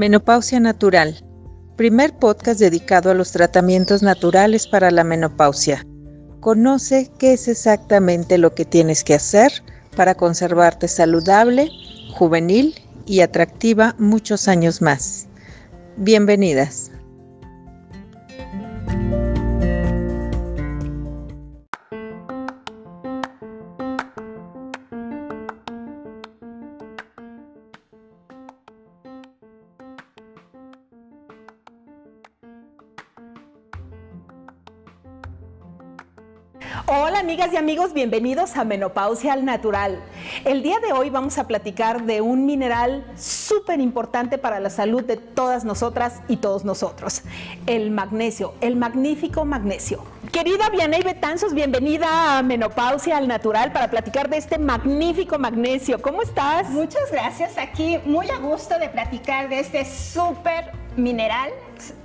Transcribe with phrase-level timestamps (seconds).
[0.00, 1.14] Menopausia Natural,
[1.76, 5.86] primer podcast dedicado a los tratamientos naturales para la menopausia.
[6.40, 9.52] Conoce qué es exactamente lo que tienes que hacer
[9.94, 11.68] para conservarte saludable,
[12.14, 15.26] juvenil y atractiva muchos años más.
[15.98, 16.90] Bienvenidas.
[37.40, 39.98] Amigas y amigos, bienvenidos a Menopausia al Natural.
[40.44, 45.02] El día de hoy vamos a platicar de un mineral súper importante para la salud
[45.04, 47.22] de todas nosotras y todos nosotros,
[47.66, 50.04] el magnesio, el magnífico magnesio.
[50.32, 56.02] Querida Vianey Betanzos, bienvenida a Menopausia al Natural para platicar de este magnífico magnesio.
[56.02, 56.68] ¿Cómo estás?
[56.68, 61.50] Muchas gracias, aquí muy a gusto de platicar de este súper mineral,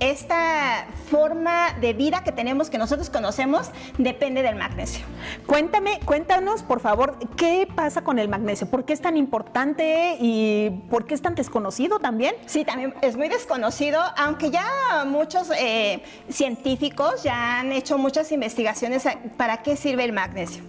[0.00, 5.04] esta forma de vida que tenemos, que nosotros conocemos, depende del magnesio.
[5.46, 8.68] Cuéntame, cuéntanos, por favor, ¿qué pasa con el magnesio?
[8.68, 12.34] ¿Por qué es tan importante y por qué es tan desconocido también?
[12.46, 14.66] Sí, también es muy desconocido, aunque ya
[15.06, 19.04] muchos eh, científicos ya han hecho muchas investigaciones
[19.36, 20.62] para qué sirve el magnesio.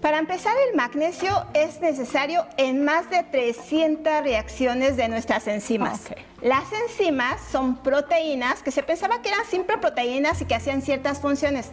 [0.00, 6.02] Para empezar, el magnesio es necesario en más de 300 reacciones de nuestras enzimas.
[6.40, 11.20] Las enzimas son proteínas que se pensaba que eran simple proteínas y que hacían ciertas
[11.20, 11.72] funciones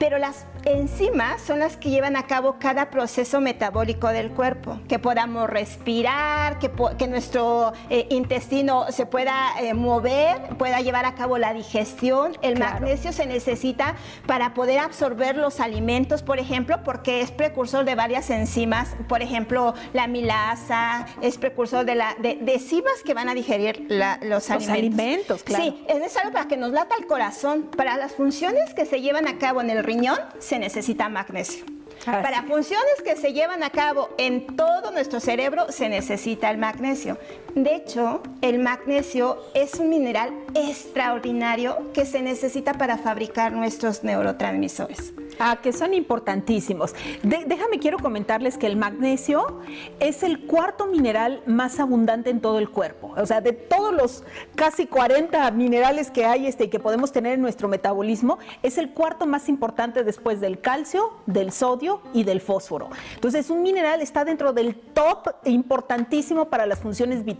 [0.00, 4.98] pero las enzimas son las que llevan a cabo cada proceso metabólico del cuerpo, que
[4.98, 11.36] podamos respirar, que, que nuestro eh, intestino se pueda eh, mover, pueda llevar a cabo
[11.36, 12.36] la digestión.
[12.40, 13.94] El magnesio se necesita
[14.26, 19.74] para poder absorber los alimentos, por ejemplo, porque es precursor de varias enzimas, por ejemplo,
[19.92, 25.42] la milasa, es precursor de, la, de, enzimas que van a digerir los, los alimentos.
[25.42, 25.64] claro.
[25.64, 29.28] Sí, es necesario para que nos lata el corazón, para las funciones que se llevan
[29.28, 31.64] a cabo en el riñón se necesita magnesio.
[32.04, 37.18] Para funciones que se llevan a cabo en todo nuestro cerebro se necesita el magnesio.
[37.54, 45.12] De hecho, el magnesio es un mineral extraordinario que se necesita para fabricar nuestros neurotransmisores.
[45.42, 46.94] Ah, que son importantísimos.
[47.22, 49.60] déjame, quiero comentarles que el magnesio
[49.98, 53.14] es el cuarto mineral más abundante en todo el cuerpo.
[53.16, 54.22] O sea, de todos los
[54.54, 58.90] casi 40 minerales que hay este, y que podemos tener en nuestro metabolismo, es el
[58.90, 62.90] cuarto más importante después del calcio, del sodio y del fósforo.
[63.14, 67.39] Entonces, un mineral está dentro del top importantísimo para las funciones vitales.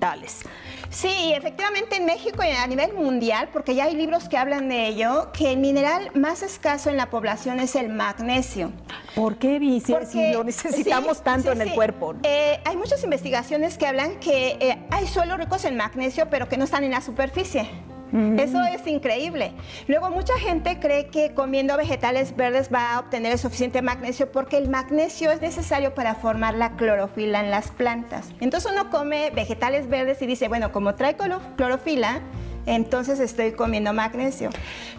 [0.90, 4.88] Sí, efectivamente en México y a nivel mundial, porque ya hay libros que hablan de
[4.88, 8.72] ello, que el mineral más escaso en la población es el magnesio.
[9.14, 12.14] ¿Por qué, si, lo necesitamos tanto en el cuerpo?
[12.24, 16.56] Eh, hay muchas investigaciones que hablan que eh, hay suelos ricos en magnesio, pero que
[16.56, 17.68] no están en la superficie.
[18.12, 19.52] Eso es increíble.
[19.86, 24.56] Luego, mucha gente cree que comiendo vegetales verdes va a obtener el suficiente magnesio porque
[24.56, 28.30] el magnesio es necesario para formar la clorofila en las plantas.
[28.40, 31.16] Entonces uno come vegetales verdes y dice, bueno, como trae
[31.56, 32.20] clorofila,
[32.66, 34.50] entonces estoy comiendo magnesio.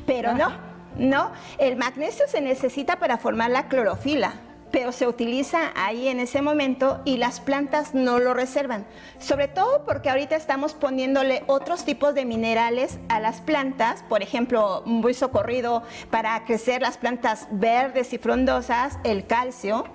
[0.06, 0.72] Pero no.
[0.98, 4.34] No, el magnesio se necesita para formar la clorofila,
[4.72, 8.86] pero se utiliza ahí en ese momento y las plantas no lo reservan.
[9.20, 14.84] Sobre todo porque ahorita estamos poniéndole otros tipos de minerales a las plantas, por ejemplo,
[14.86, 19.86] muy socorrido para crecer las plantas verdes y frondosas, el calcio,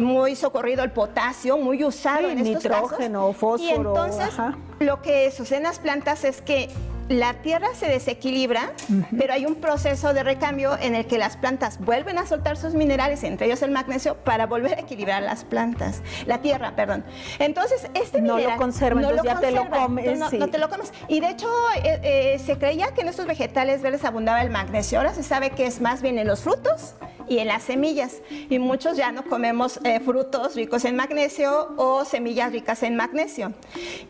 [0.00, 3.66] muy socorrido el potasio, muy usado en estos nitrógeno, fósforo.
[3.66, 4.34] Y entonces
[4.80, 6.68] lo que sucede en las plantas es que
[7.08, 8.72] la tierra se desequilibra,
[9.16, 12.74] pero hay un proceso de recambio en el que las plantas vuelven a soltar sus
[12.74, 17.04] minerales, entre ellos el magnesio, para volver a equilibrar las plantas, la tierra, perdón.
[17.38, 18.56] Entonces, este no mineral...
[18.56, 20.18] lo conserva, no entonces ya te lo comes.
[20.18, 20.92] No, te lo comes.
[21.08, 21.48] Y de hecho,
[21.82, 24.98] eh, eh, se creía que en estos vegetales verdes abundaba el magnesio.
[24.98, 26.94] Ahora se sabe que es más bien en los frutos
[27.32, 28.20] y en las semillas.
[28.50, 33.54] Y muchos ya no comemos eh, frutos ricos en magnesio o semillas ricas en magnesio.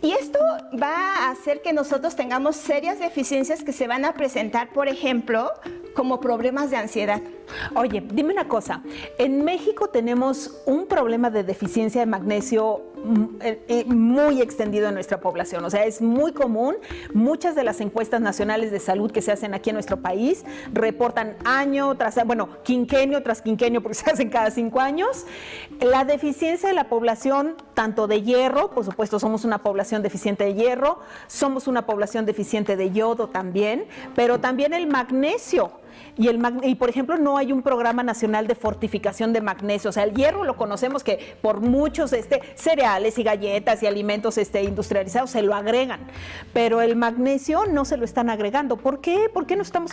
[0.03, 0.41] Y esto
[0.81, 5.53] va a hacer que nosotros tengamos serias deficiencias que se van a presentar, por ejemplo,
[5.95, 7.23] como problemas de ansiedad.
[7.75, 8.83] Oye, dime una cosa,
[9.19, 14.95] en México tenemos un problema de deficiencia de magnesio mm, eh, eh, muy extendido en
[14.95, 16.77] nuestra población, o sea, es muy común,
[17.13, 21.37] muchas de las encuestas nacionales de salud que se hacen aquí en nuestro país reportan
[21.45, 25.27] año tras, bueno, quinquenio tras quinquenio, porque se hacen cada cinco años,
[25.81, 30.55] la deficiencia de la población, tanto de hierro, por supuesto somos una población deficiente de
[30.55, 33.85] hierro, somos una población deficiente de yodo también,
[34.15, 35.82] pero también el magnesio
[36.17, 39.91] y, el y por ejemplo no hay un programa nacional de fortificación de magnesio.
[39.91, 44.39] O sea, el hierro lo conocemos que por muchos este, cereales y galletas y alimentos
[44.39, 46.01] este, industrializados se lo agregan,
[46.53, 48.77] pero el magnesio no se lo están agregando.
[48.77, 49.31] ¿Por qué?
[49.33, 49.93] ¿Por qué no estamos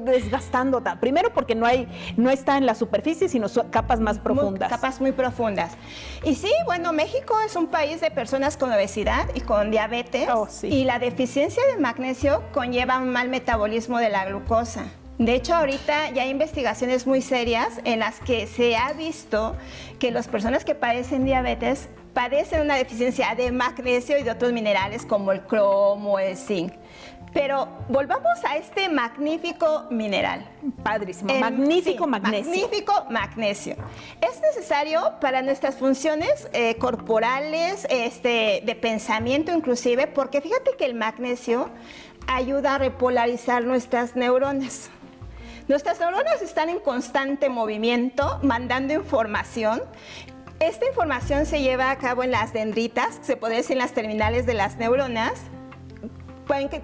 [0.00, 0.82] desgastando?
[1.00, 4.70] Primero porque no, hay, no está en la superficie, sino capas más profundas.
[4.70, 5.72] capas muy profundas.
[6.24, 10.28] Y sí, bueno, México es un país de personas con obesidad y con diabetes.
[10.32, 14.86] Oh, y la deficiencia de magnesio conlleva un mal metabolismo de la glucosa.
[15.18, 19.56] De hecho, ahorita ya hay investigaciones muy serias en las que se ha visto
[19.98, 25.04] que las personas que padecen diabetes padecen una deficiencia de magnesio y de otros minerales
[25.04, 26.72] como el cromo, el zinc.
[27.32, 30.48] Pero volvamos a este magnífico mineral.
[30.82, 31.34] Padrísimo.
[31.34, 32.50] magnífico magnesio.
[32.50, 33.76] Magnífico magnesio.
[34.20, 40.94] Es necesario para nuestras funciones eh, corporales, este, de pensamiento inclusive, porque fíjate que el
[40.94, 41.68] magnesio
[42.26, 44.90] ayuda a repolarizar nuestras neuronas.
[45.68, 49.82] Nuestras neuronas están en constante movimiento, mandando información.
[50.60, 54.46] Esta información se lleva a cabo en las dendritas, se puede decir en las terminales
[54.46, 55.34] de las neuronas,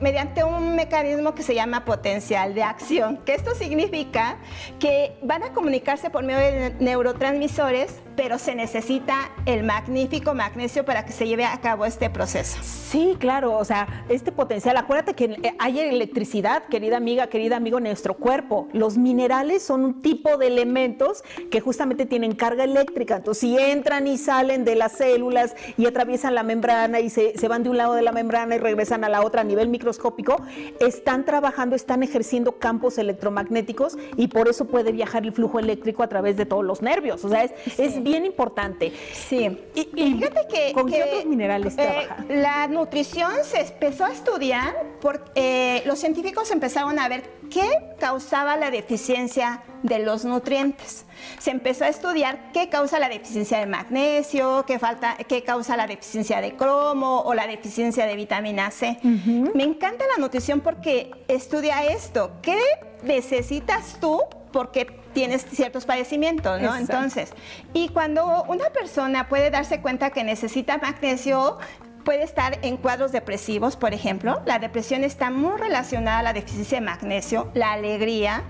[0.01, 4.37] mediante un mecanismo que se llama potencial de acción, que esto significa
[4.79, 11.05] que van a comunicarse por medio de neurotransmisores, pero se necesita el magnífico magnesio para
[11.05, 12.59] que se lleve a cabo este proceso.
[12.63, 17.79] Sí, claro, o sea, este potencial, acuérdate que eh, hay electricidad, querida amiga, querida amigo,
[17.79, 18.69] en nuestro cuerpo.
[18.73, 24.07] Los minerales son un tipo de elementos que justamente tienen carga eléctrica, entonces si entran
[24.07, 27.77] y salen de las células y atraviesan la membrana y se, se van de un
[27.77, 30.37] lado de la membrana y regresan a la otra nivel microscópico,
[30.81, 36.09] están trabajando, están ejerciendo campos electromagnéticos y por eso puede viajar el flujo eléctrico a
[36.09, 37.25] través de todos los nervios.
[37.25, 38.93] O sea, es, bien importante.
[39.13, 39.59] Sí.
[39.75, 42.25] Y, fíjate que, ¿con qué otros minerales eh, trabaja?
[42.29, 47.69] La nutrición se empezó a estudiar porque eh, los científicos empezaron a ver qué
[47.99, 51.05] causaba la deficiencia de los nutrientes.
[51.39, 55.87] Se empezó a estudiar qué causa la deficiencia de magnesio, qué, falta, qué causa la
[55.87, 58.99] deficiencia de cromo o la deficiencia de vitamina C.
[59.03, 62.33] Me encanta la nutrición porque estudia esto.
[62.43, 62.59] ¿Qué
[63.03, 64.21] necesitas tú?
[64.53, 66.77] Porque tienes ciertos padecimientos, ¿no?
[66.77, 67.31] Entonces,
[67.73, 71.59] y cuando una persona puede darse cuenta que necesita magnesio,
[72.05, 74.43] puede estar en cuadros depresivos, por ejemplo.
[74.45, 78.43] La depresión está muy relacionada a la deficiencia de magnesio, la alegría,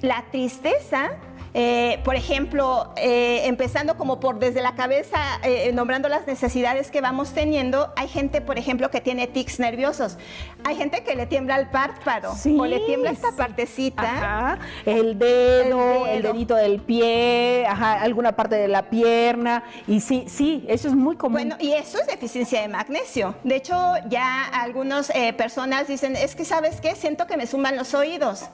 [0.00, 1.12] la tristeza
[1.54, 7.02] eh, por ejemplo, eh, empezando como por desde la cabeza, eh, nombrando las necesidades que
[7.02, 10.16] vamos teniendo, hay gente, por ejemplo, que tiene tics nerviosos.
[10.64, 14.58] Hay gente que le tiembla el párpado o le tiembla esta partecita.
[14.86, 19.64] El, dedo, el, dedito del pie, alguna parte de la pierna.
[19.86, 21.32] Y sí, sí, eso es muy común.
[21.34, 23.34] Bueno, y eso es deficiencia de magnesio.
[23.44, 23.76] De hecho,
[24.08, 26.94] ya algunas personas dicen, es que, ¿sabes qué?
[26.94, 28.48] Siento que me suman los oídos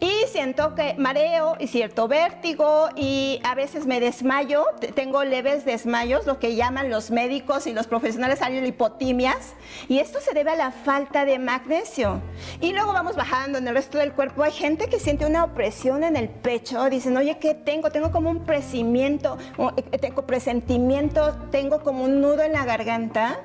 [0.00, 4.64] y siento que mareo y cierto vértigo y a veces me desmayo,
[4.94, 9.54] tengo leves desmayos, lo que llaman los médicos y los profesionales hipotimias
[9.88, 12.22] y esto se debe a la falta de magnesio.
[12.60, 16.02] Y luego vamos bajando en el resto del cuerpo, hay gente que siente una opresión
[16.02, 17.90] en el pecho, dicen, oye, ¿qué tengo?
[17.90, 19.36] Tengo como un presimiento,
[19.76, 23.40] eh, tengo presentimiento, tengo como un nudo en la garganta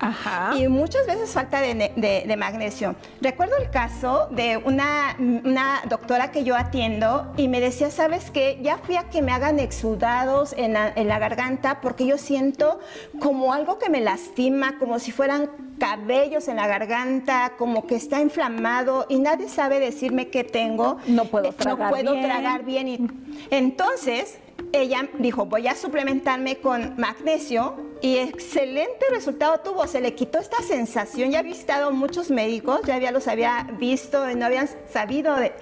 [0.57, 2.95] y muchas veces falta de, magnesio.
[3.21, 8.59] Recuerdo el caso de una, una doctora que yo atiendo y me decía, ¿sabes qué?
[8.61, 12.79] Ya fui a que me hagan exudados en la, garganta porque yo siento
[13.19, 15.49] como algo que me lastima, como si fueran
[15.79, 20.97] cabellos en la garganta, como que está inflamado y nadie sabe decirme qué tengo.
[21.07, 22.25] No puedo tragar no puedo bien.
[22.25, 22.87] tragar bien.
[22.87, 23.07] Y,
[23.49, 24.37] entonces,
[24.71, 29.87] ella dijo, voy a suplementarme con magnesio y excelente resultado tuvo.
[29.87, 31.31] Se le quitó esta sensación.
[31.31, 35.53] Ya había visitado muchos médicos, ya había, los había visto, y no habían sabido de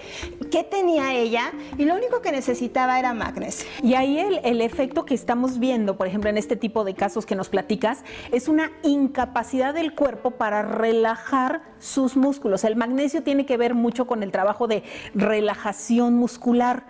[0.50, 3.68] qué tenía ella y lo único que necesitaba era magnesio.
[3.82, 7.24] Y ahí el, el efecto que estamos viendo, por ejemplo, en este tipo de casos
[7.24, 12.64] que nos platicas, es una incapacidad del cuerpo para relajar sus músculos.
[12.64, 14.82] El magnesio tiene que ver mucho con el trabajo de
[15.14, 16.84] relajación muscular.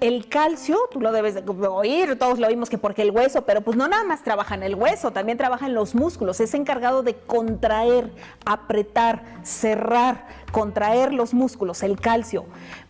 [0.00, 3.60] El calcio, tú lo debes de oír, todos lo oímos que porque el hueso, pero
[3.60, 7.02] pues no nada más trabaja en el hueso, también trabaja en los músculos, es encargado
[7.02, 8.10] de contraer,
[8.44, 12.44] apretar, cerrar, contraer los músculos, el calcio.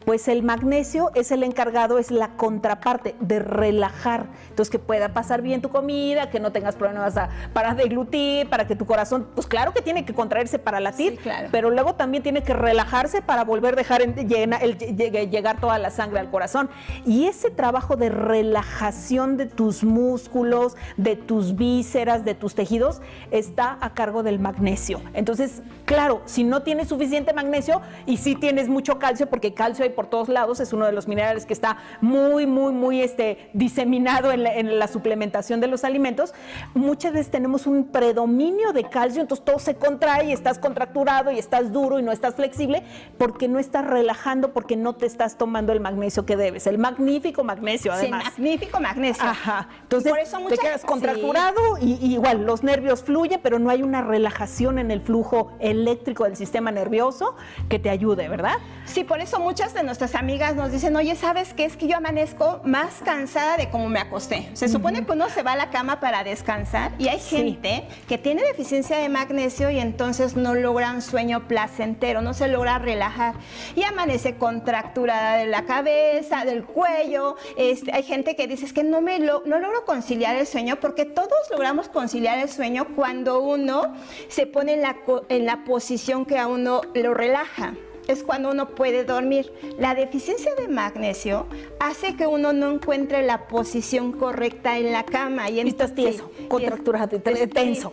[0.04, 4.26] Pues el magnesio es el encargado, es la contraparte de relajar.
[4.50, 7.14] Entonces que pueda pasar bien tu comida, que no tengas problemas
[7.52, 11.18] para deglutir, para que tu corazón, pues claro que tiene que contraerse para latir,
[11.50, 16.30] pero luego también tiene que relajarse para volver a dejar llegar toda la sangre al
[16.30, 16.70] corazón.
[17.04, 23.78] Y ese trabajo de relajación de tus músculos, de tus vísceras, de tus tejidos, está
[23.80, 25.00] a cargo del magnesio.
[25.14, 29.90] Entonces, claro, si no tienes suficiente magnesio y si tienes mucho calcio, porque calcio hay
[29.94, 34.32] por todos lados, es uno de los minerales que está muy, muy, muy este, diseminado
[34.32, 36.34] en la, suplementación de los alimentos.
[36.74, 41.38] Muchas veces tenemos un predominio de calcio, entonces todo se contrae y estás contracturado y
[41.38, 42.82] estás duro y no estás flexible
[43.18, 47.44] porque no estás relajando, porque no te estás tomando el magnesio que debes, el magnífico
[47.44, 48.24] magnesio además.
[48.24, 49.24] Sí, magnífico magnesio.
[49.24, 49.68] Ajá.
[49.82, 50.12] Entonces
[50.48, 55.00] te quedas contracturado y, igual los nervios fluyen, pero no hay una relajación en el
[55.00, 57.36] flujo eléctrico del sistema nervioso
[57.68, 58.56] que te ayude, ¿verdad?
[58.84, 61.64] Sí, por eso muchas de nuestras amigas nos dicen, oye, ¿sabes qué?
[61.64, 64.48] Es que yo amanezco más cansada de cómo me acosté.
[64.54, 68.18] Se supone que uno se va a la cama para descansar y hay gente que
[68.18, 73.34] tiene deficiencia de magnesio y entonces no logra un sueño placentero, no se logra relajar
[73.74, 77.36] y amanece contracturada de la cabeza, del cuello.
[77.56, 81.04] Este, hay gente que dice, es que no, me no logro conciliar el sueño porque
[81.04, 83.94] todos logramos conciliar el sueño cuando uno
[84.28, 84.96] se pone en la,
[85.28, 87.74] en la posición que a uno lo relaja
[88.08, 89.52] es cuando uno puede dormir.
[89.78, 91.46] La deficiencia de magnesio
[91.80, 95.50] hace que uno no encuentre la posición correcta en la cama.
[95.50, 97.92] Y, estás tieso, contracturado, tenso.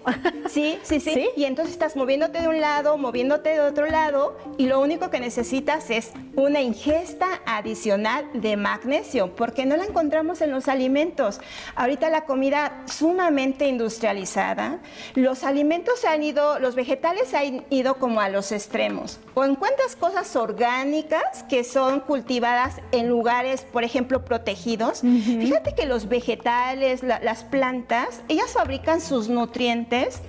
[0.50, 4.66] Sí, sí, sí, Y entonces estás moviéndote de un lado, moviéndote de otro lado y
[4.66, 10.52] lo único que necesitas es una ingesta adicional de magnesio, porque no la encontramos en
[10.52, 11.40] los alimentos.
[11.76, 14.80] Ahorita la comida sumamente industrializada,
[15.16, 19.20] los alimentos se han ido, los vegetales se han ido como a los extremos.
[19.34, 25.02] O encuentras cosas orgánicas que son cultivadas en lugares, por ejemplo, protegidos.
[25.02, 30.22] Fíjate que los vegetales, las plantas, ellas fabrican sus nutrientes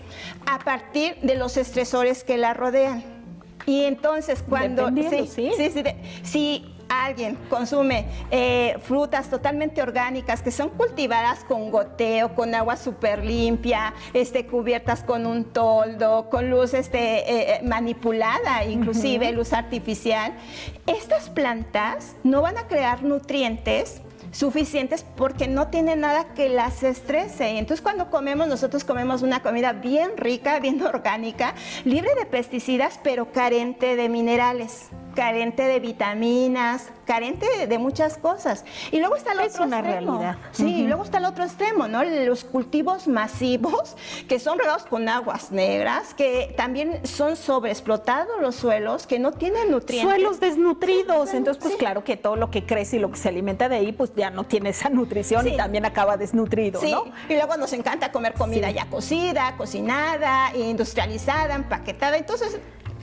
[0.46, 3.02] a partir de los estresores que la rodean.
[3.64, 5.84] Y entonces cuando sí, sí, sí,
[6.22, 13.24] sí, alguien consume eh, frutas totalmente orgánicas que son cultivadas con goteo, con agua súper
[13.24, 20.34] limpia, este, cubiertas con un toldo, con luz este, eh, eh, manipulada, inclusive luz artificial,
[20.86, 27.58] estas plantas no van a crear nutrientes suficientes porque no tienen nada que las estrese.
[27.58, 33.30] Entonces cuando comemos, nosotros comemos una comida bien rica, bien orgánica, libre de pesticidas, pero
[33.32, 38.64] carente de minerales carente de vitaminas, carente de, muchas cosas.
[38.90, 40.18] Y luego está el es otro una extremo.
[40.18, 40.38] realidad.
[40.52, 42.04] Sí, y luego está el otro extremo, ¿no?
[42.04, 43.96] Los cultivos masivos
[44.28, 49.70] que son regados con aguas negras, que también son sobreexplotados los suelos, que no tienen
[49.70, 50.10] nutrientes.
[50.10, 51.34] Suelos desnutridos.
[51.34, 53.92] Entonces, pues claro que todo lo que crece y lo que se alimenta de ahí,
[53.92, 56.90] pues ya no tiene esa nutrición y también acaba desnutrido, sí.
[56.90, 57.04] ¿no?
[57.28, 62.16] Y luego nos encanta comer comida ya cocida, cocinada, industrializada, empaquetada.
[62.16, 62.58] Entonces,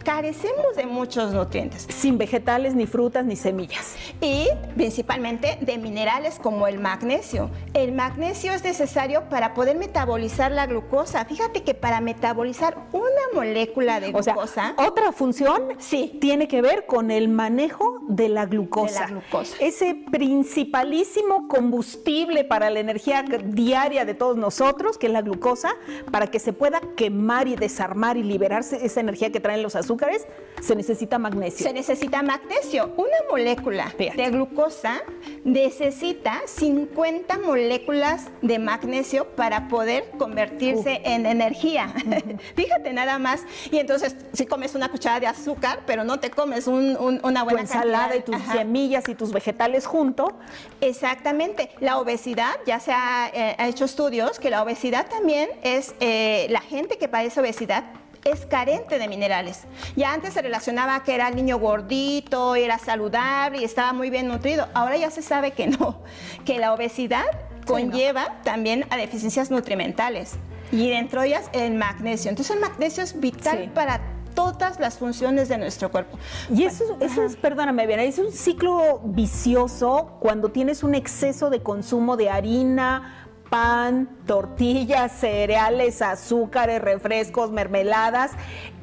[0.09, 1.85] carecemos de muchos nutrientes.
[1.87, 3.95] Sin vegetales, ni frutas, ni semillas.
[4.21, 7.51] Y principalmente de minerales como el magnesio.
[7.75, 11.25] El magnesio es necesario para poder metabolizar la glucosa.
[11.25, 14.73] Fíjate que para metabolizar una molécula de glucosa.
[14.79, 16.17] otra función sí.
[16.19, 19.01] tiene que ver con el manejo de la glucosa.
[19.01, 19.57] De la glucosa.
[19.59, 25.75] Ese principalísimo combustible para la energía diaria de todos nosotros, que es la glucosa,
[26.11, 29.98] para que se pueda quemar y desarmar y liberarse esa energía que traen los azúcares
[29.99, 30.25] azúcares,
[30.61, 31.65] se necesita magnesio.
[31.65, 32.91] Se necesita magnesio.
[32.97, 35.01] Una molécula de glucosa
[35.45, 41.93] necesita 50 moléculas de magnesio para poder convertirse en energía.
[42.55, 43.43] Fíjate nada más.
[43.71, 48.17] Y entonces, si comes una cucharada de azúcar, pero no te comes una buena ensalada
[48.17, 50.37] y tus semillas y tus vegetales junto.
[50.81, 51.69] Exactamente.
[51.79, 56.59] La obesidad, ya se ha, eh, hecho estudios que la obesidad también es eh, la
[56.59, 57.85] gente que padece obesidad
[58.23, 59.63] es carente de minerales.
[59.95, 64.27] Ya antes se relacionaba que era el niño gordito, era saludable y estaba muy bien
[64.27, 64.67] nutrido.
[64.73, 66.01] Ahora ya se sabe que no,
[66.45, 67.25] que la obesidad
[67.65, 70.37] conlleva también a deficiencias nutrimentales
[70.71, 72.29] y dentro de ellas el magnesio.
[72.29, 74.01] Entonces el magnesio es vital para
[74.33, 76.17] todas las funciones de nuestro cuerpo.
[76.53, 82.15] Y eso, eso es, perdóname es un ciclo vicioso cuando tienes un exceso de consumo
[82.15, 88.31] de harina, pan, tortillas, cereales, azúcares, refrescos, mermeladas.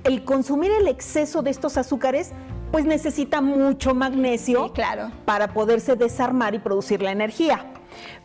[0.04, 2.32] El consumir el exceso de estos azúcares
[2.72, 5.10] pues necesita mucho magnesio claro.
[5.24, 7.64] para poderse desarmar y producir la energía.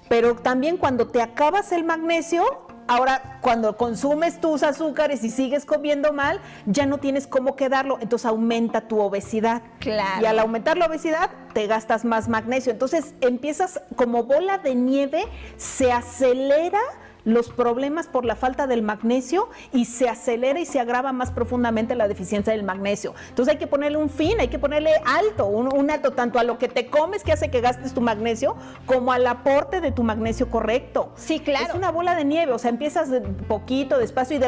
[0.10, 2.44] Pero también cuando te acabas el magnesio,
[2.92, 8.26] Ahora, cuando consumes tus azúcares y sigues comiendo mal, ya no tienes cómo quedarlo, entonces
[8.26, 9.62] aumenta tu obesidad.
[9.80, 10.22] Claro.
[10.22, 12.70] Y al aumentar la obesidad, te gastas más magnesio.
[12.70, 15.24] Entonces empiezas como bola de nieve,
[15.56, 16.82] se acelera
[17.26, 21.96] los problemas por la falta del magnesio y se acelera y se agrava más profundamente
[21.96, 23.14] la deficiencia del magnesio.
[23.30, 26.58] Entonces hay que ponerle un fin, hay que ponerle alto, un, alto tanto a lo
[26.58, 30.50] que te comes que hace que gastes tu magnesio como al aporte de tu magnesio
[30.50, 31.12] correcto.
[31.16, 31.66] Sí, claro.
[31.68, 33.10] Es una bola de nieve, o sea, empiezas
[33.48, 34.40] poquito, despacio y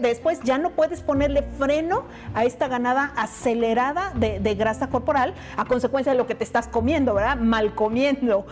[0.00, 2.04] después ya no puedes ponerle freno
[2.34, 6.68] a esta ganada acelerada de, de grasa corporal a consecuencia de lo que te estás
[6.68, 7.36] comiendo, ¿verdad?
[7.36, 8.46] Mal comiendo.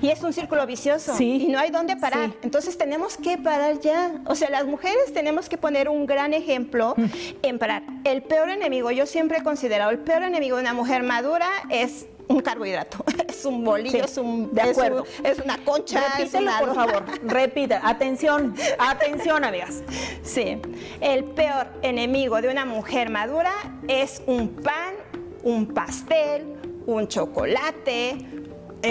[0.00, 1.14] Y es un círculo vicioso.
[1.14, 1.46] Sí.
[1.46, 2.30] Y no hay dónde parar.
[2.42, 4.20] Entonces tenemos que parar ya.
[4.26, 7.04] O sea, las mujeres tenemos que poner un gran ejemplo mm.
[7.42, 7.82] en parar.
[8.04, 12.06] El peor enemigo, yo siempre he considerado, el peor enemigo de una mujer madura es
[12.30, 13.04] un carbohidrato.
[13.30, 14.52] Es un bolillo, es un.
[14.52, 15.06] De acuerdo.
[15.24, 16.02] Es, una concha.
[16.18, 17.04] Repítelo, por favor.
[17.22, 17.78] Repite.
[17.82, 19.82] Atención, atención, amigas.
[20.22, 20.60] Sí.
[21.00, 23.52] El peor enemigo de una mujer madura
[23.88, 24.94] es un pan,
[25.42, 26.54] un pastel,
[26.86, 28.18] un chocolate,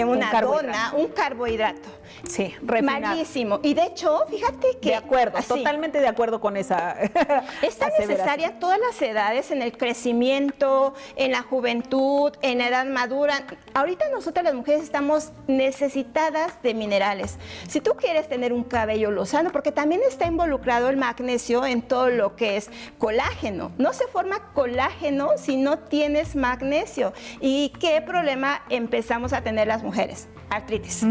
[0.04, 1.99] una dona, un carbohidrato.
[2.28, 3.60] Sí, Malísimo.
[3.62, 4.90] Y de hecho, fíjate que...
[4.90, 6.96] De acuerdo, totalmente de acuerdo con esa
[7.62, 12.68] Es tan necesaria a todas las edades, en el crecimiento, en la juventud, en la
[12.68, 13.46] edad madura.
[13.74, 17.38] Ahorita nosotras las mujeres estamos necesitadas de minerales.
[17.68, 22.10] Si tú quieres tener un cabello lozano, porque también está involucrado el magnesio en todo
[22.10, 23.72] lo que es colágeno.
[23.78, 27.12] No se forma colágeno si no tienes magnesio.
[27.40, 30.28] ¿Y qué problema empezamos a tener las mujeres?
[30.50, 31.04] Artritis.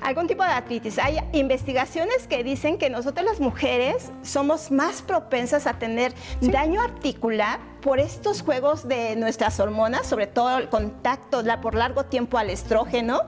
[0.00, 0.98] Algún tipo de artritis.
[0.98, 7.60] Hay investigaciones que dicen que nosotras las mujeres somos más propensas a tener daño articular
[7.80, 13.20] por estos juegos de nuestras hormonas, sobre todo el contacto por largo tiempo al estrógeno,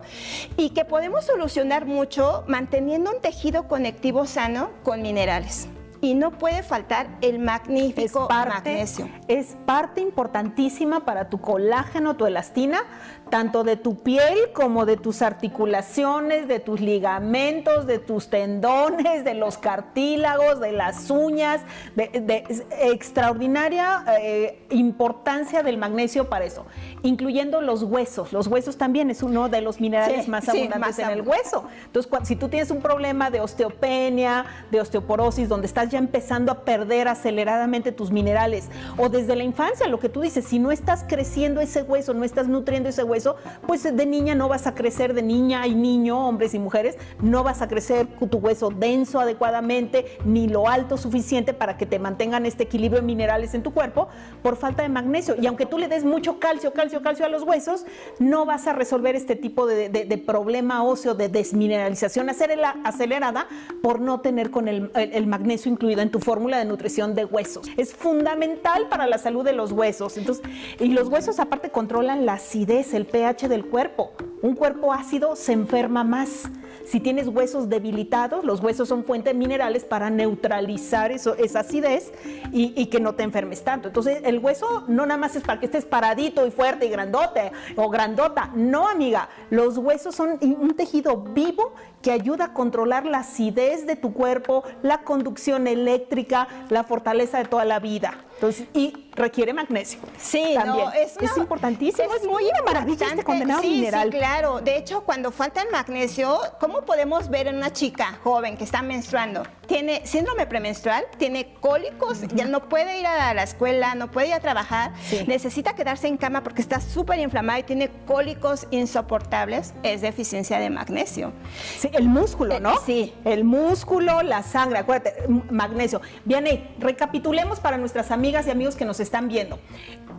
[0.56, 5.68] y que podemos solucionar mucho manteniendo un tejido conectivo sano con minerales
[6.00, 9.08] y no puede faltar el magnífico magnesio.
[9.28, 12.84] Es parte importantísima para tu colágeno, tu elastina,
[13.30, 19.34] tanto de tu piel como de tus articulaciones, de tus ligamentos, de tus tendones, de
[19.34, 21.62] los cartílagos, de las uñas,
[21.94, 22.44] de,
[22.80, 26.66] extraordinaria eh, importancia del magnesio para eso,
[27.02, 28.32] incluyendo los huesos.
[28.32, 31.64] Los huesos también es uno de los minerales más abundantes en el hueso.
[31.86, 36.64] Entonces, si tú tienes un problema de osteopenia, de osteoporosis, donde estás ya empezando a
[36.64, 41.04] perder aceleradamente tus minerales, o desde la infancia, lo que tú dices, si no estás
[41.08, 44.74] creciendo ese hueso, no estás nutriendo ese hueso, eso, pues de niña no vas a
[44.74, 49.18] crecer, de niña y niño, hombres y mujeres, no vas a crecer tu hueso denso
[49.18, 53.72] adecuadamente, ni lo alto suficiente para que te mantengan este equilibrio de minerales en tu
[53.72, 54.08] cuerpo
[54.42, 55.34] por falta de magnesio.
[55.40, 57.86] Y aunque tú le des mucho calcio, calcio, calcio a los huesos,
[58.18, 63.46] no vas a resolver este tipo de, problema óseo de desmineralización acelerada
[63.82, 67.69] por no tener con el, el magnesio incluido en tu fórmula de nutrición de huesos.
[67.76, 70.17] Es fundamental para la salud de los huesos.
[70.17, 70.43] Entonces,
[70.80, 74.12] y los huesos aparte controlan la acidez, el pH del cuerpo.
[74.42, 76.44] Un cuerpo ácido se enferma más.
[76.86, 82.12] Si tienes huesos debilitados, los huesos son fuente de minerales para neutralizar eso, esa acidez
[82.52, 83.88] y, que no te enfermes tanto.
[83.88, 87.50] Entonces, el hueso no nada más es para que estés paradito y fuerte y grandote
[87.75, 88.52] o grandota.
[88.54, 93.96] No, amiga, los huesos son un tejido vivo que ayuda a controlar la acidez de
[93.96, 98.25] tu cuerpo, la conducción eléctrica, la fortaleza de toda la vida.
[98.34, 99.98] Entonces, y requiere magnesio.
[100.18, 100.88] Sí, también.
[100.94, 102.14] es, importantísimo.
[102.14, 104.12] Es, muy una maravilla este condenado sí, mineral.
[104.12, 104.60] Sí, claro.
[104.60, 108.82] De hecho, cuando falta el magnesio, ¿cómo podemos ver en una chica joven que está
[108.82, 109.42] menstruando?
[109.66, 114.34] Tiene síndrome premenstrual, tiene cólicos, ya no puede ir a la escuela, no puede ir
[114.34, 114.92] a trabajar,
[115.26, 120.70] necesita quedarse en cama porque está súper inflamada y tiene cólicos insoportables, es deficiencia de
[120.70, 121.32] magnesio.
[121.78, 122.74] Sí, el músculo, ¿no?
[122.74, 123.14] Eh, sí.
[123.24, 126.00] El músculo, la sangre, acuérdate, magnesio.
[126.24, 126.46] Bien,
[126.78, 129.58] recapitulemos para nuestras amigas y amigos que nos están viendo.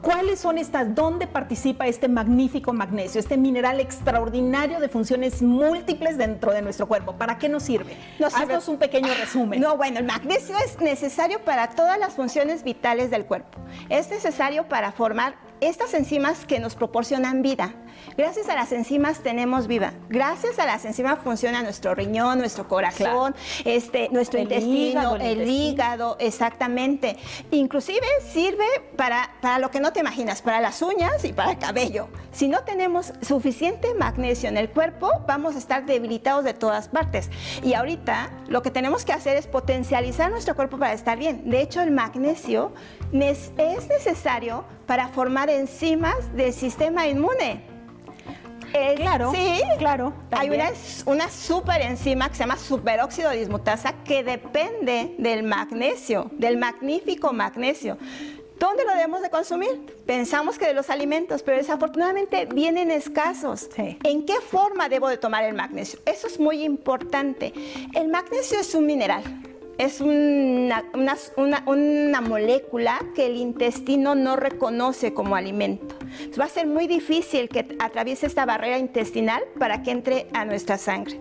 [0.01, 0.93] ¿Cuáles son estas?
[0.93, 7.13] ¿Dónde participa este magnífico magnesio, este mineral extraordinario de funciones múltiples dentro de nuestro cuerpo?
[7.13, 7.97] ¿Para qué nos sirve?
[8.19, 9.59] Nos Haznos un pequeño resumen.
[9.59, 13.59] No, bueno, el magnesio es necesario para todas las funciones vitales del cuerpo.
[13.89, 17.73] Es necesario para formar estas enzimas que nos proporcionan vida.
[18.17, 19.93] Gracias a las enzimas tenemos vida.
[20.09, 27.17] Gracias a las enzimas funciona nuestro riñón, nuestro corazón, este, nuestro intestino, el, hígado, exactamente.
[27.51, 31.57] Inclusive sirve para, para lo que no te imaginas, para las uñas y para el
[31.57, 32.07] cabello.
[32.31, 37.29] Si no tenemos suficiente magnesio en el cuerpo, vamos a estar debilitados de todas partes.
[37.63, 41.49] Y ahorita lo que tenemos que hacer es potencializar nuestro cuerpo para estar bien.
[41.49, 42.73] De hecho, el magnesio
[43.11, 47.66] es necesario para formar enzimas del sistema inmune.
[48.73, 50.13] Eh, claro, sí, claro.
[50.31, 50.71] Hay una,
[51.05, 57.97] una super enzima que se llama superóxido dismutasa que depende del magnesio, del magnífico magnesio.
[58.59, 59.69] ¿Dónde lo debemos de consumir?
[60.07, 63.69] Pensamos que de los alimentos, pero desafortunadamente vienen escasos.
[63.77, 65.99] ¿En qué forma debo de tomar el magnesio?
[66.05, 67.53] Eso es muy importante.
[67.93, 69.23] El magnesio es un mineral
[69.77, 70.83] es una,
[72.21, 75.95] molécula que el intestino no reconoce como alimento.
[76.39, 80.77] va a ser muy difícil que atraviese esta barrera intestinal para que entre a nuestra
[80.77, 81.19] sangre.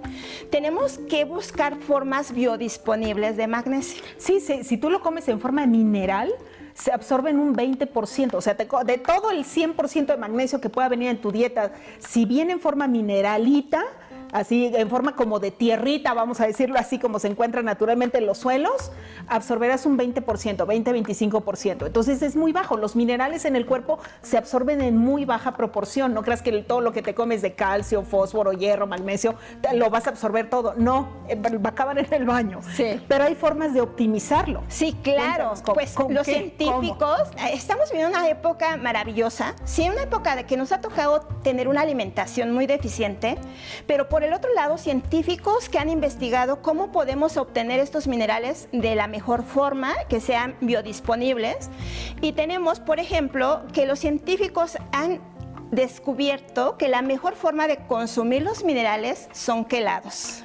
[0.51, 4.03] Tenemos que buscar formas biodisponibles de magnesio.
[4.17, 6.33] Sí, sí si tú lo comes en forma mineral,
[6.73, 11.09] se absorben un 20%, o sea, de todo el 100% de magnesio que pueda venir
[11.09, 13.85] en tu dieta, si viene en forma mineralita,
[14.33, 18.27] así en forma como de tierrita, vamos a decirlo así, como se encuentra naturalmente en
[18.27, 18.93] los suelos,
[19.29, 21.87] absorberás un 20%, 20-25%.
[21.87, 22.77] Entonces es muy bajo.
[22.77, 26.15] Los minerales en el cuerpo se absorben en muy baja proporción.
[26.15, 29.35] No creas que todo lo que te comes de calcio, fósforo, hierro, magnesio,
[29.75, 30.75] lo vas a absorber todo.
[30.77, 32.61] No, eh, va a acabar en el baño.
[32.75, 33.01] Sí.
[33.09, 34.63] Pero hay formas de optimizarlo.
[34.69, 35.55] Sí, claro.
[35.75, 39.55] pues los científicos, eh, estamos viviendo una época maravillosa.
[39.65, 43.37] Sí, una época de que nos ha tocado tener una alimentación muy deficiente,
[43.87, 48.95] pero por el otro lado, científicos que han investigado cómo podemos obtener estos minerales de
[48.95, 51.71] la mejor forma, que sean biodisponibles.
[52.21, 55.21] Y tenemos, por ejemplo, que los científicos han
[55.71, 60.45] descubierto que la mejor forma de consumir los minerales son quelados.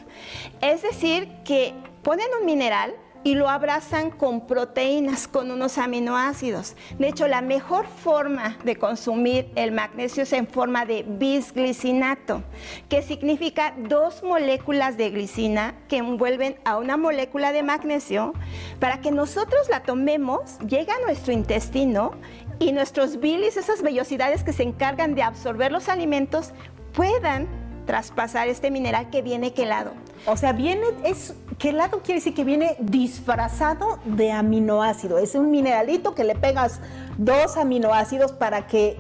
[0.62, 6.76] Es decir, que ponen un mineral, y lo abrazan con proteínas, con unos aminoácidos.
[6.98, 12.44] De hecho, la mejor forma de consumir el magnesio es en forma de bisglicinato,
[12.90, 18.34] que significa dos moléculas de glicina que envuelven a una molécula de magnesio
[18.80, 22.14] para que nosotros la tomemos, llega a nuestro intestino
[22.60, 26.54] y nuestros bilis, esas vellosidades que se encargan de absorber los alimentos,
[26.94, 27.48] puedan
[27.86, 29.94] traspasar este mineral que viene quelado.
[30.28, 35.20] O sea, viene, es, quelado quiere decir que viene disfrazado de aminoácido.
[35.20, 36.80] Es un mineralito que le pegas
[37.20, 38.98] dos aminoácidos para que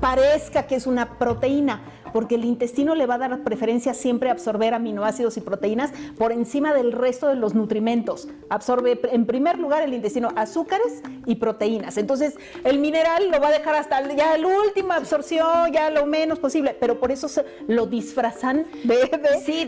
[0.00, 1.82] parezca que es una proteína
[2.16, 6.32] porque el intestino le va a dar preferencia siempre a absorber aminoácidos y proteínas por
[6.32, 8.26] encima del resto de los nutrimentos.
[8.48, 11.98] Absorbe en primer lugar el intestino azúcares y proteínas.
[11.98, 12.32] Entonces,
[12.64, 16.74] el mineral lo va a dejar hasta ya la última absorción, ya lo menos posible,
[16.80, 19.10] pero por eso se, lo disfrazan de,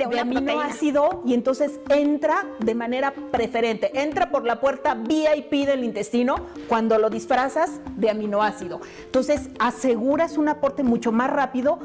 [0.09, 3.91] de, aminoácido y entonces entra de manera preferente.
[4.01, 8.81] Entra por la puerta VIP del intestino cuando lo disfrazas de aminoácido.
[9.05, 11.79] Entonces, aseguras un aporte mucho más rápido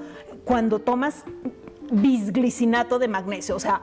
[0.45, 1.23] cuando tomas
[1.91, 3.56] bisglicinato de magnesio.
[3.56, 3.82] O sea,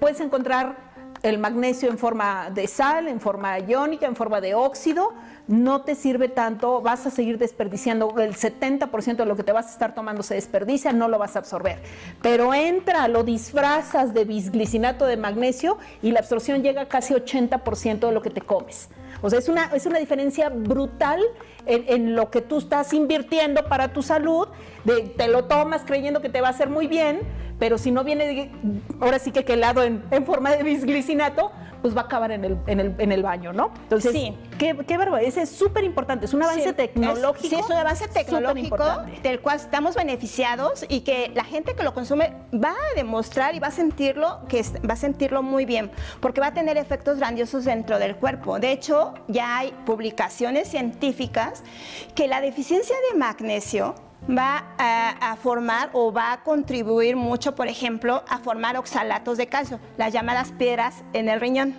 [0.00, 0.92] puedes encontrar
[1.22, 5.12] el magnesio en forma de sal, en forma iónica, en forma de óxido,
[5.46, 9.66] no te sirve tanto, vas a seguir desperdiciando, el 70% de lo que te vas
[9.66, 11.80] a estar tomando se desperdicia, no lo vas a absorber.
[12.22, 18.00] Pero entra, lo disfrazas de bisglicinato de magnesio y la absorción llega a casi 80%
[18.00, 18.88] de lo que te comes.
[19.22, 21.20] O sea, es una, es una diferencia brutal
[21.64, 24.48] en, lo que tú estás invirtiendo para tu salud,
[24.84, 27.20] de, te lo tomas creyendo que te va a hacer muy bien,
[27.58, 28.50] pero si no viene,
[29.00, 32.58] ahora sí que quelado en, en forma de bisglicinato, pues va a acabar en el,
[32.66, 33.72] en el, en el baño, ¿no?
[33.82, 34.36] Entonces, sí.
[34.58, 37.48] qué, qué ese es súper importante, es un avance tecnológico.
[37.48, 38.84] sí, es un avance tecnológico
[39.22, 43.58] del cual estamos beneficiados y que la gente que lo consume va a demostrar y
[43.58, 45.90] va a sentirlo, que va a sentirlo muy bien,
[46.20, 48.58] porque va a tener efectos grandiosos dentro del cuerpo.
[48.58, 51.62] De hecho, ya hay publicaciones científicas
[52.14, 53.94] que la deficiencia de magnesio
[54.28, 59.80] va a, formar o va a contribuir mucho, por ejemplo, a formar oxalatos de calcio,
[59.96, 61.74] las llamadas piedras en el riñón.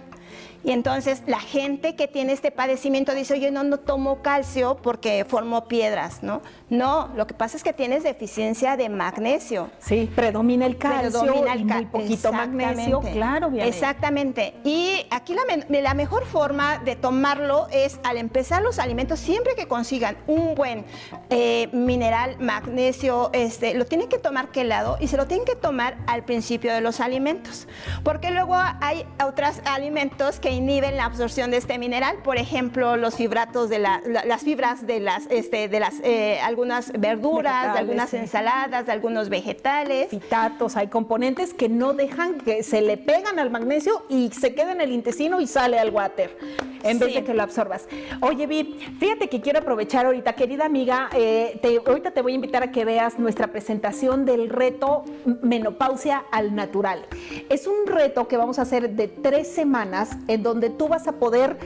[0.66, 5.26] Y entonces la gente que tiene este padecimiento dice, oye, no, no tomo calcio porque
[5.28, 6.42] formo piedras, ¿no?
[6.74, 9.70] No, lo que pasa es que tienes deficiencia de magnesio.
[9.78, 13.52] Sí, predomina el calcio predomina el muy poquito magnesio, claro.
[13.52, 14.56] Bien Exactamente.
[14.64, 15.44] Y aquí la,
[15.82, 20.86] la mejor forma de tomarlo es al empezar los alimentos, siempre que consigan un buen
[21.30, 25.98] eh, mineral, magnesio, este, lo tienen que tomar quelado y se lo tienen que tomar
[26.08, 27.68] al principio de los alimentos.
[28.04, 33.14] Porque luego hay otros alimentos que inhiben la absorción de este mineral, por ejemplo, los
[33.14, 36.63] fibratos de las fibras de las, este, de las eh, algunas
[36.98, 40.10] verduras, de algunas ensaladas, de algunos vegetales.
[40.10, 44.72] Fitatos, hay componentes que no dejan que se le pegan al magnesio y se queda
[44.72, 46.38] en el intestino y sale al water,
[46.84, 47.88] en vez de que lo absorbas.
[48.22, 52.64] Oye, Vi, fíjate que quiero aprovechar ahorita, querida amiga, eh, ahorita te voy a invitar
[52.64, 55.06] a que veas nuestra presentación del reto
[55.42, 57.06] Menopausia al Natural.
[57.50, 61.14] Es un reto que vamos a hacer de tres semanas en donde tú vas a
[61.14, 61.58] poder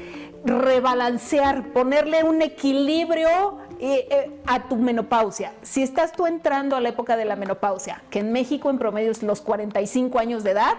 [0.46, 5.54] rebalancear, ponerle un equilibrio eh, a tu menopausia.
[5.62, 9.12] Si estás tú entrando a la época de la menopausia, que en México en promedio
[9.12, 10.76] es los 45 años de edad,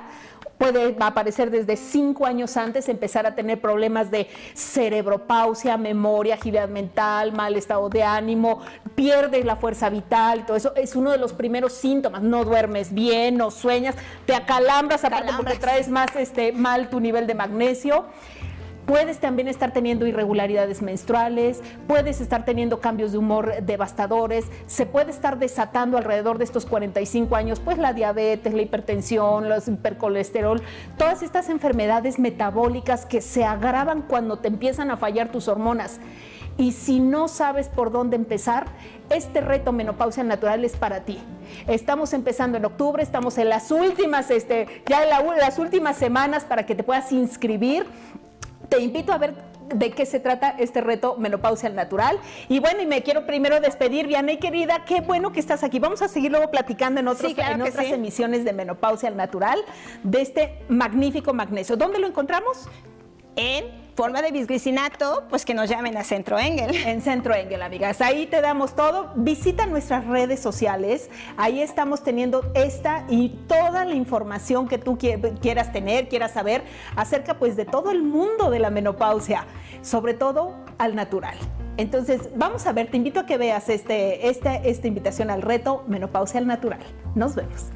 [0.59, 7.33] puede aparecer desde 5 años antes, empezar a tener problemas de cerebropausia, memoria, agilidad mental,
[7.33, 8.61] mal estado de ánimo,
[8.95, 12.23] pierdes la fuerza vital, todo eso es uno de los primeros síntomas.
[12.23, 13.95] No duermes bien, no sueñas,
[14.27, 18.07] te acalambras aparte porque traes más este, mal tu nivel de magnesio.
[18.88, 25.11] Puedes también estar teniendo irregularidades menstruales, puedes estar teniendo cambios de humor devastadores, se puede
[25.11, 30.62] estar desatando alrededor de estos 45 años, pues la diabetes, la hipertensión, los hipercolesterol,
[30.96, 36.01] todas estas enfermedades metabólicas que se agravan cuando te empiezan a fallar tus hormonas.
[36.57, 38.66] Y si no sabes por dónde empezar,
[39.11, 41.18] este reto menopausia natural es para ti.
[41.68, 46.66] Estamos empezando en octubre, estamos en las últimas, este, ya en las últimas semanas para
[46.66, 47.87] que te puedas inscribir
[48.69, 49.35] te invito a ver
[49.75, 52.19] de qué se trata este reto Menopausia al Natural.
[52.49, 55.79] Y bueno, y me quiero primero despedir, Vianey querida, qué bueno que estás aquí.
[55.79, 59.59] Vamos a seguir luego platicando en, otros, en otras emisiones de Menopausia al Natural
[60.03, 61.77] de este magnífico magnesio.
[61.77, 62.69] ¿Dónde lo encontramos?
[63.37, 66.73] En forma de bisglicinato, pues que nos llamen a Centro Engel.
[66.87, 68.01] En Centro Engel, amigas.
[68.01, 69.11] Ahí te damos todo.
[69.17, 71.11] Visita nuestras redes sociales.
[71.37, 76.63] Ahí estamos teniendo esta y toda la información que tú quieras tener, quieras saber
[76.95, 79.47] acerca pues de todo el mundo de la menopausia,
[79.83, 81.37] sobre todo al natural.
[81.77, 85.83] Entonces, vamos a ver, te invito a que veas este, este esta invitación al reto
[85.89, 86.79] Menopausia al Natural.
[87.17, 87.67] Nos vemos.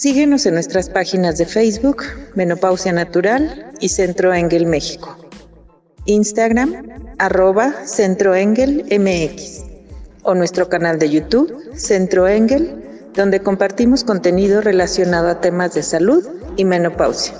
[0.00, 2.04] Síguenos en nuestras páginas de Facebook,
[2.36, 5.18] Menopausia Natural y Centro Engel México.
[6.04, 9.64] Instagram, arroba Centro Engel MX.
[10.22, 16.24] O nuestro canal de YouTube, Centro Engel, donde compartimos contenido relacionado a temas de salud
[16.56, 17.34] y menopausia.